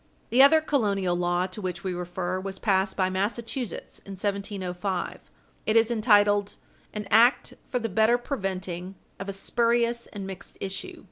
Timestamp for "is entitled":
5.75-6.55